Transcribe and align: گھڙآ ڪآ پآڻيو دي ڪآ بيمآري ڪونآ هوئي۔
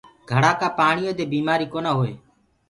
گھڙآ 0.31 0.51
ڪآ 0.61 0.67
پآڻيو 0.79 1.11
دي 1.17 1.25
ڪآ 1.27 1.31
بيمآري 1.33 1.65
ڪونآ 1.73 1.91
هوئي۔ 1.97 2.13